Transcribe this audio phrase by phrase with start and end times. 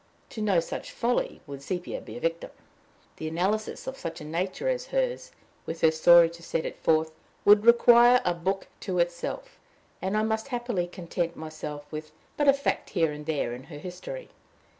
[0.31, 2.49] To no such folly would Sepia be a victim.
[3.17, 5.31] The analysis of such a nature as hers,
[5.67, 7.11] with her story to set it forth,
[7.45, 9.59] would require a book to itself,
[10.01, 13.77] and I must happily content myself with but a fact here and there in her
[13.77, 14.29] history.